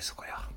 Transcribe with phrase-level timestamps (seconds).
[0.00, 0.48] ですこれは。